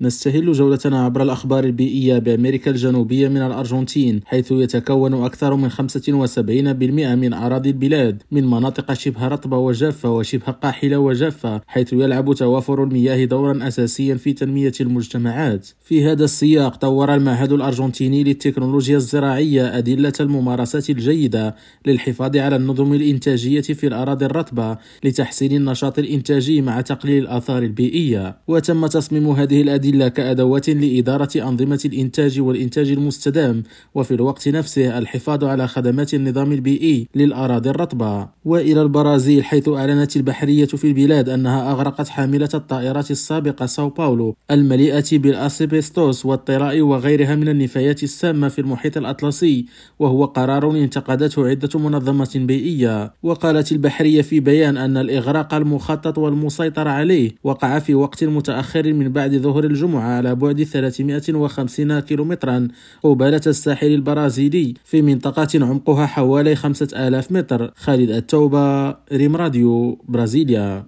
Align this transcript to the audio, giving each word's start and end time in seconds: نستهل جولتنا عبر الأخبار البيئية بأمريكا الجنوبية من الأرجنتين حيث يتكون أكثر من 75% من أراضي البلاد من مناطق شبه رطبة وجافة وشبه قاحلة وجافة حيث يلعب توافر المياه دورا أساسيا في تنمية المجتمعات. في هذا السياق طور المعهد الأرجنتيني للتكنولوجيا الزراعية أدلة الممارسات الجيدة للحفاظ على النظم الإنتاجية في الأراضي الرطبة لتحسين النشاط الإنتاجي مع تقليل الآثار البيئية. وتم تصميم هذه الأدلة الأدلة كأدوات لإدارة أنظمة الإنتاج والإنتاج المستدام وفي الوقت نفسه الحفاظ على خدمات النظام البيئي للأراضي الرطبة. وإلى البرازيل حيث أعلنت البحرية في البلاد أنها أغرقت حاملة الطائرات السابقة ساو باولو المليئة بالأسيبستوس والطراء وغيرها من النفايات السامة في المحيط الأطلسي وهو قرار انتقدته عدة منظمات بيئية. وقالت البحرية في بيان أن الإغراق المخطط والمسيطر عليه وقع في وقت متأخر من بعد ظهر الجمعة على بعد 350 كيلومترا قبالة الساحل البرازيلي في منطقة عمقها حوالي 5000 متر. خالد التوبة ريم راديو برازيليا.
نستهل 0.00 0.52
جولتنا 0.52 1.04
عبر 1.04 1.22
الأخبار 1.22 1.64
البيئية 1.64 2.18
بأمريكا 2.18 2.70
الجنوبية 2.70 3.28
من 3.28 3.42
الأرجنتين 3.42 4.20
حيث 4.24 4.52
يتكون 4.52 5.14
أكثر 5.24 5.54
من 5.54 5.70
75% 5.70 5.80
من 7.16 7.32
أراضي 7.32 7.70
البلاد 7.70 8.22
من 8.30 8.46
مناطق 8.46 8.92
شبه 8.92 9.28
رطبة 9.28 9.58
وجافة 9.58 10.16
وشبه 10.16 10.52
قاحلة 10.52 10.98
وجافة 10.98 11.60
حيث 11.66 11.92
يلعب 11.92 12.34
توافر 12.34 12.84
المياه 12.84 13.24
دورا 13.24 13.68
أساسيا 13.68 14.14
في 14.14 14.32
تنمية 14.32 14.72
المجتمعات. 14.80 15.68
في 15.84 16.04
هذا 16.04 16.24
السياق 16.24 16.76
طور 16.76 17.14
المعهد 17.14 17.52
الأرجنتيني 17.52 18.24
للتكنولوجيا 18.24 18.96
الزراعية 18.96 19.78
أدلة 19.78 20.12
الممارسات 20.20 20.90
الجيدة 20.90 21.54
للحفاظ 21.86 22.36
على 22.36 22.56
النظم 22.56 22.94
الإنتاجية 22.94 23.60
في 23.60 23.86
الأراضي 23.86 24.24
الرطبة 24.26 24.78
لتحسين 25.04 25.52
النشاط 25.56 25.98
الإنتاجي 25.98 26.62
مع 26.62 26.80
تقليل 26.80 27.22
الآثار 27.22 27.62
البيئية. 27.62 28.36
وتم 28.48 28.86
تصميم 28.86 29.30
هذه 29.30 29.62
الأدلة 29.62 29.85
الأدلة 29.86 30.08
كأدوات 30.08 30.70
لإدارة 30.70 31.28
أنظمة 31.36 31.80
الإنتاج 31.84 32.40
والإنتاج 32.40 32.90
المستدام 32.90 33.62
وفي 33.94 34.14
الوقت 34.14 34.48
نفسه 34.48 34.98
الحفاظ 34.98 35.44
على 35.44 35.68
خدمات 35.68 36.14
النظام 36.14 36.52
البيئي 36.52 37.08
للأراضي 37.14 37.70
الرطبة. 37.70 38.28
وإلى 38.44 38.82
البرازيل 38.82 39.44
حيث 39.44 39.68
أعلنت 39.68 40.16
البحرية 40.16 40.66
في 40.66 40.86
البلاد 40.86 41.28
أنها 41.28 41.70
أغرقت 41.72 42.08
حاملة 42.08 42.48
الطائرات 42.54 43.10
السابقة 43.10 43.66
ساو 43.66 43.88
باولو 43.88 44.36
المليئة 44.50 45.04
بالأسيبستوس 45.12 46.26
والطراء 46.26 46.80
وغيرها 46.80 47.34
من 47.34 47.48
النفايات 47.48 48.02
السامة 48.02 48.48
في 48.48 48.60
المحيط 48.60 48.96
الأطلسي 48.96 49.66
وهو 49.98 50.24
قرار 50.24 50.70
انتقدته 50.70 51.48
عدة 51.48 51.78
منظمات 51.78 52.36
بيئية. 52.36 53.12
وقالت 53.22 53.72
البحرية 53.72 54.22
في 54.22 54.40
بيان 54.40 54.76
أن 54.76 54.96
الإغراق 54.96 55.54
المخطط 55.54 56.18
والمسيطر 56.18 56.88
عليه 56.88 57.30
وقع 57.44 57.78
في 57.78 57.94
وقت 57.94 58.24
متأخر 58.24 58.92
من 58.92 59.08
بعد 59.08 59.36
ظهر 59.36 59.64
الجمعة 59.76 60.16
على 60.16 60.34
بعد 60.34 60.62
350 60.62 62.00
كيلومترا 62.00 62.68
قبالة 63.02 63.40
الساحل 63.46 63.86
البرازيلي 63.86 64.74
في 64.84 65.02
منطقة 65.02 65.48
عمقها 65.54 66.06
حوالي 66.06 66.56
5000 66.56 67.32
متر. 67.32 67.72
خالد 67.76 68.10
التوبة 68.10 68.90
ريم 69.12 69.36
راديو 69.36 69.98
برازيليا. 70.08 70.84